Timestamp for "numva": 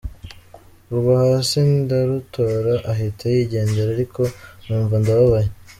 4.65-4.95